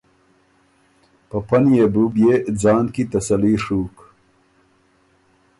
په 1.29 1.37
پۀ 1.47 1.57
نيې 1.63 1.85
بُو 1.93 2.03
بيې 2.13 2.33
ځان 2.61 2.85
کی 2.93 3.03
تسلي 3.13 3.53
ڒُوک۔ 3.63 3.95